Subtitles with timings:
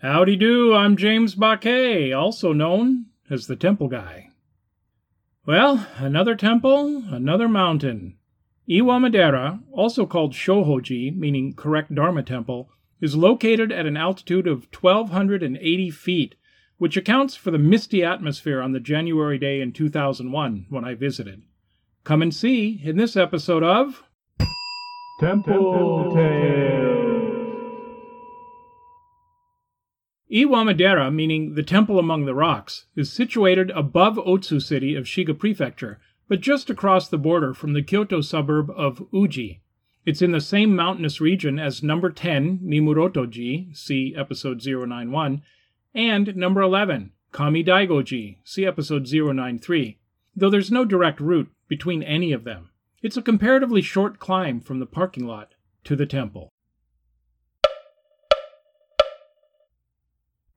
[0.00, 4.28] Howdy do, I'm James Baquet, also known as the Temple Guy.
[5.44, 8.16] Well, another temple, another mountain.
[8.70, 15.90] Iwamadera, also called Shohoji, meaning correct Dharma temple, is located at an altitude of 1,280
[15.90, 16.36] feet,
[16.76, 21.42] which accounts for the misty atmosphere on the January day in 2001 when I visited.
[22.04, 24.04] Come and see in this episode of
[25.18, 26.87] Temple Tales.
[30.30, 36.00] Iwamadera, meaning the temple among the rocks, is situated above Otsu city of Shiga Prefecture,
[36.28, 39.62] but just across the border from the Kyoto suburb of Uji.
[40.04, 45.42] It's in the same mountainous region as number 10, Mimuroto-ji, see episode 091,
[45.94, 49.98] and number 11, Kamidaigo-ji, see episode 093,
[50.36, 52.68] though there's no direct route between any of them.
[53.02, 56.50] It's a comparatively short climb from the parking lot to the temple.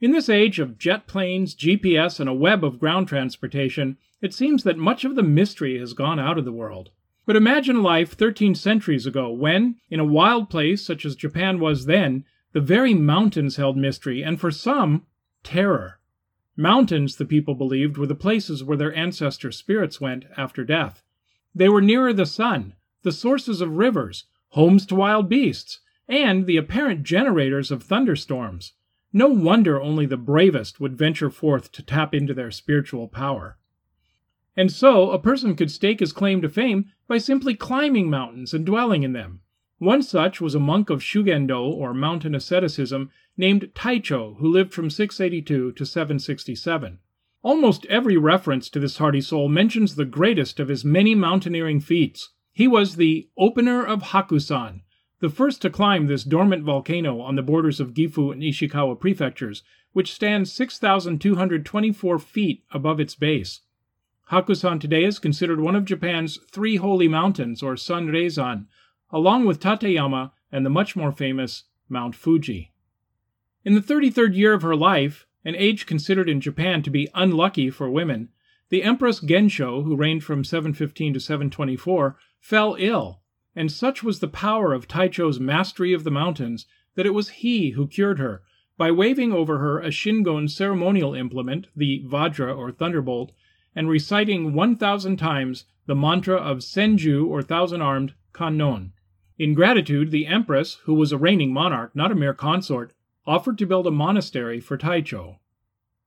[0.00, 4.62] In this age of jet planes, GPS, and a web of ground transportation, it seems
[4.62, 6.90] that much of the mystery has gone out of the world.
[7.26, 11.86] But imagine life 13 centuries ago when, in a wild place such as Japan was
[11.86, 15.04] then, the very mountains held mystery and, for some,
[15.42, 15.98] terror.
[16.56, 21.02] Mountains, the people believed, were the places where their ancestor spirits went after death.
[21.56, 26.56] They were nearer the sun, the sources of rivers, homes to wild beasts, and the
[26.56, 28.74] apparent generators of thunderstorms.
[29.12, 33.58] No wonder only the bravest would venture forth to tap into their spiritual power.
[34.56, 38.66] And so, a person could stake his claim to fame by simply climbing mountains and
[38.66, 39.40] dwelling in them.
[39.78, 44.90] One such was a monk of Shugendo, or mountain asceticism, named Taicho, who lived from
[44.90, 46.98] 682 to 767.
[47.42, 52.30] Almost every reference to this hardy soul mentions the greatest of his many mountaineering feats.
[52.52, 54.82] He was the opener of Hakusan,
[55.20, 59.62] the first to climb this dormant volcano on the borders of Gifu and Ishikawa prefectures,
[59.92, 63.60] which stands 6,224 feet above its base.
[64.30, 68.66] Hakusan today is considered one of Japan's three holy mountains, or Sanreizan,
[69.10, 72.72] along with Tateyama and the much more famous Mount Fuji.
[73.64, 77.70] In the 33rd year of her life, an age considered in Japan to be unlucky
[77.70, 78.28] for women,
[78.68, 83.22] the Empress Gensho, who reigned from 715 to 724, fell ill
[83.58, 86.64] and such was the power of Taicho's mastery of the mountains
[86.94, 88.40] that it was he who cured her
[88.76, 93.32] by waving over her a Shingon ceremonial implement, the Vajra or Thunderbolt,
[93.74, 98.92] and reciting 1,000 times the mantra of Senju or Thousand Armed Kannon.
[99.40, 102.92] In gratitude, the Empress, who was a reigning monarch, not a mere consort,
[103.26, 105.40] offered to build a monastery for Taicho.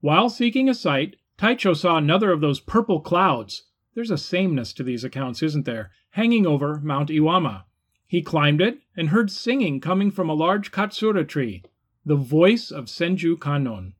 [0.00, 3.64] While seeking a site, Taicho saw another of those purple clouds.
[4.00, 5.90] There's a sameness to these accounts, isn't there?
[6.12, 7.64] hanging over Mount Iwama.
[8.06, 11.62] He climbed it and heard singing coming from a large katsura tree,
[12.02, 13.92] the voice of Senju Kannon.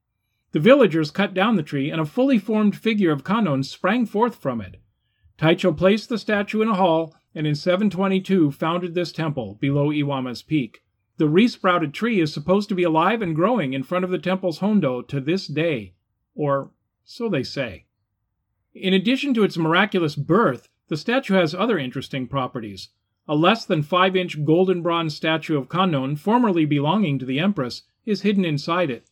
[0.52, 4.36] The villagers cut down the tree, and a fully formed figure of Kannon sprang forth
[4.36, 4.80] from it.
[5.36, 10.40] Taicho placed the statue in a hall, and in 722 founded this temple below Iwama's
[10.40, 10.82] peak.
[11.18, 14.60] The resprouted tree is supposed to be alive and growing in front of the temple's
[14.60, 15.92] hondo to this day,
[16.34, 16.70] or
[17.04, 17.84] so they say.
[18.74, 22.90] In addition to its miraculous birth, the statue has other interesting properties.
[23.26, 27.82] A less than 5 inch golden bronze statue of Kannon, formerly belonging to the Empress,
[28.06, 29.08] is hidden inside it.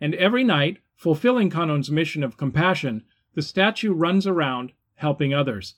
[0.00, 3.04] And every night, fulfilling Kannon's mission of compassion,
[3.34, 5.74] the statue runs around, helping others.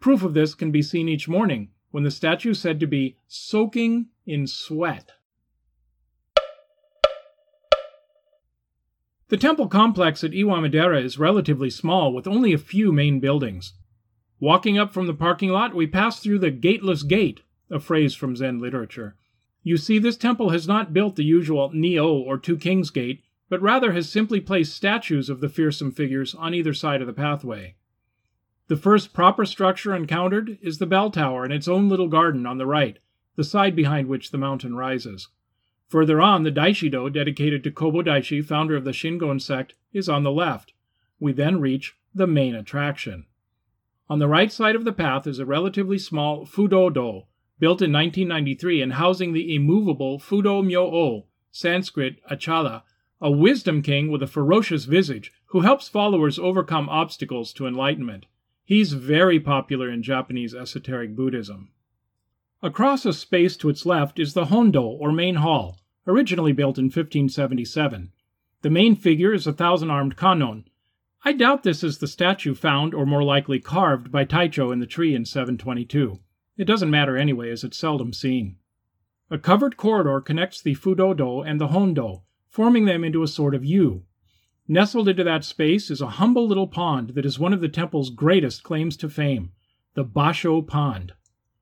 [0.00, 3.16] Proof of this can be seen each morning, when the statue is said to be
[3.26, 5.12] soaking in sweat.
[9.28, 13.74] The temple complex at Iwamadera is relatively small, with only a few main buildings.
[14.40, 18.36] Walking up from the parking lot, we pass through the Gateless Gate, a phrase from
[18.36, 19.16] Zen literature.
[19.62, 23.60] You see, this temple has not built the usual Nio or Two Kings Gate, but
[23.60, 27.74] rather has simply placed statues of the fearsome figures on either side of the pathway.
[28.68, 32.56] The first proper structure encountered is the bell tower in its own little garden on
[32.56, 32.98] the right,
[33.36, 35.28] the side behind which the mountain rises.
[35.88, 40.22] Further on, the Daishido, dedicated to Kobo Daishi, founder of the Shingon sect, is on
[40.22, 40.74] the left.
[41.18, 43.24] We then reach the main attraction.
[44.10, 47.22] On the right side of the path is a relatively small Fudo-do,
[47.58, 52.82] built in 1993 and housing the immovable Fudo Myo-o, Sanskrit Achala,
[53.20, 58.26] a wisdom king with a ferocious visage who helps followers overcome obstacles to enlightenment.
[58.62, 61.70] He's very popular in Japanese esoteric Buddhism.
[62.62, 65.78] Across a space to its left is the Hondo, or main hall,
[66.08, 68.10] originally built in 1577.
[68.62, 70.64] The main figure is a thousand armed Kannon,
[71.24, 74.86] I doubt this is the statue found, or more likely carved, by Taicho in the
[74.86, 76.20] tree in 722.
[76.56, 78.56] It doesn't matter anyway, as it's seldom seen.
[79.28, 83.64] A covered corridor connects the Fudo-do and the Hondo, forming them into a sort of
[83.64, 84.04] U.
[84.68, 88.10] Nestled into that space is a humble little pond that is one of the temple's
[88.10, 89.50] greatest claims to fame,
[89.94, 91.14] the Basho Pond.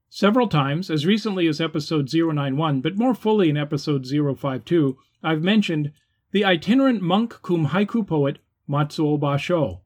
[0.09, 5.93] Several times, as recently as episode 091, but more fully in episode 052, I've mentioned
[6.31, 8.39] the itinerant monk cum haiku poet
[8.69, 9.81] Matsuo Basho.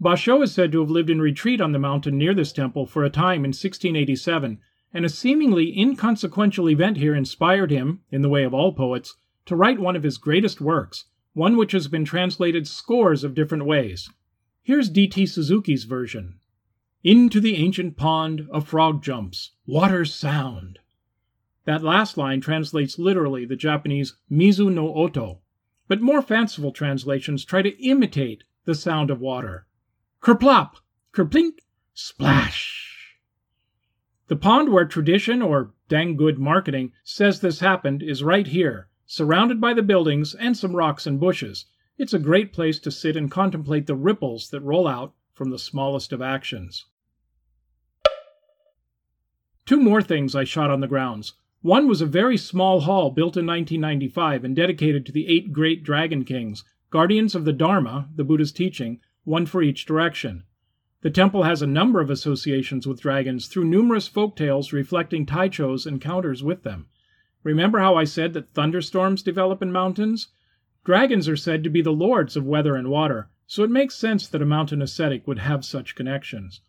[0.00, 3.04] Basho is said to have lived in retreat on the mountain near this temple for
[3.04, 4.60] a time in 1687,
[4.94, 9.14] and a seemingly inconsequential event here inspired him, in the way of all poets,
[9.44, 11.04] to write one of his greatest works,
[11.34, 14.08] one which has been translated scores of different ways.
[14.62, 15.26] Here's D.T.
[15.26, 16.38] Suzuki's version
[17.04, 20.80] Into the ancient pond a frog jumps, waters sound.
[21.64, 25.40] That last line translates literally the Japanese Mizu no Oto,
[25.86, 29.68] but more fanciful translations try to imitate the sound of water.
[30.20, 30.78] Kerplop,
[31.12, 31.60] kerplink,
[31.94, 33.16] splash.
[34.26, 39.60] The pond where tradition, or dang good marketing, says this happened is right here, surrounded
[39.60, 41.66] by the buildings and some rocks and bushes.
[41.96, 45.58] It's a great place to sit and contemplate the ripples that roll out from the
[45.58, 46.86] smallest of actions.
[49.64, 51.34] Two more things I shot on the grounds.
[51.62, 55.84] One was a very small hall built in 1995 and dedicated to the eight great
[55.84, 60.42] dragon kings, guardians of the Dharma, the Buddha's teaching, one for each direction.
[61.02, 65.86] The temple has a number of associations with dragons through numerous folk tales reflecting Taicho's
[65.86, 66.88] encounters with them.
[67.44, 70.28] Remember how I said that thunderstorms develop in mountains?
[70.84, 74.28] Dragons are said to be the lords of weather and water, so it makes sense
[74.28, 76.60] that a mountain ascetic would have such connections.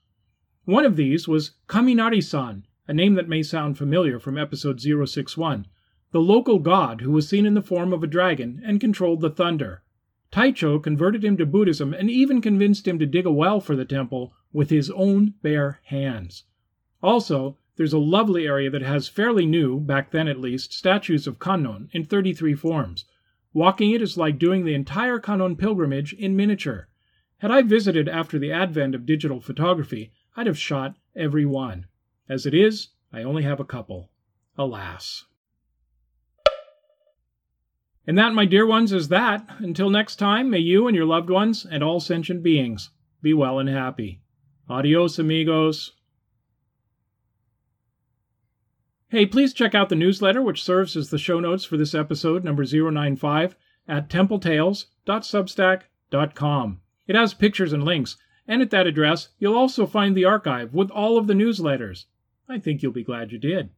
[0.64, 5.68] One of these was Kaminari san, a name that may sound familiar from episode 061,
[6.12, 9.30] the local god who was seen in the form of a dragon and controlled the
[9.30, 9.84] thunder.
[10.32, 13.84] Taicho converted him to Buddhism and even convinced him to dig a well for the
[13.84, 16.46] temple with his own bare hands.
[17.04, 21.40] Also, there's a lovely area that has fairly new, back then at least, statues of
[21.40, 23.04] Kannon in 33 forms.
[23.54, 26.88] Walking it is like doing the entire Kannon pilgrimage in miniature.
[27.40, 31.88] Had I visited after the advent of digital photography, I'd have shot every one.
[32.28, 34.12] As it is, I only have a couple.
[34.58, 35.26] Alas.
[38.06, 39.48] And that, my dear ones, is that.
[39.60, 42.92] Until next time, may you and your loved ones and all sentient beings
[43.22, 44.22] be well and happy.
[44.70, 45.94] Adios, amigos.
[49.12, 52.44] Hey, please check out the newsletter, which serves as the show notes for this episode,
[52.44, 53.56] number 095,
[53.88, 56.82] at templetales.substack.com.
[57.08, 58.18] It has pictures and links,
[58.48, 62.06] and at that address, you'll also find the archive with all of the newsletters.
[62.48, 63.72] I think you'll be glad you did.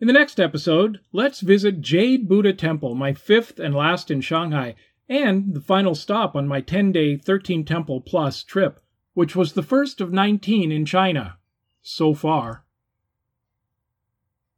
[0.00, 4.74] In the next episode, let's visit Jade Buddha Temple, my fifth and last in Shanghai,
[5.06, 8.80] and the final stop on my 10 day 13 temple plus trip,
[9.12, 11.36] which was the first of 19 in China
[11.84, 12.63] so far.